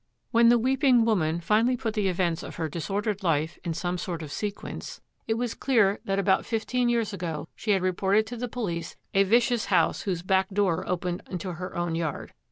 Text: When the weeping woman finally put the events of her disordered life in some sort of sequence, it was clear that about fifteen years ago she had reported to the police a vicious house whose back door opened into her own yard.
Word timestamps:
When 0.31 0.49
the 0.49 0.57
weeping 0.57 1.05
woman 1.05 1.41
finally 1.41 1.77
put 1.77 1.93
the 1.93 2.07
events 2.07 2.41
of 2.41 2.55
her 2.55 2.67
disordered 2.67 3.21
life 3.21 3.59
in 3.63 3.75
some 3.75 3.99
sort 3.99 4.23
of 4.23 4.31
sequence, 4.31 4.99
it 5.27 5.35
was 5.35 5.53
clear 5.53 5.99
that 6.05 6.17
about 6.17 6.43
fifteen 6.43 6.89
years 6.89 7.13
ago 7.13 7.47
she 7.55 7.69
had 7.69 7.83
reported 7.83 8.25
to 8.25 8.35
the 8.35 8.47
police 8.49 8.95
a 9.13 9.21
vicious 9.21 9.65
house 9.65 10.01
whose 10.01 10.23
back 10.23 10.49
door 10.49 10.83
opened 10.89 11.21
into 11.29 11.51
her 11.53 11.75
own 11.77 11.93
yard. 11.93 12.33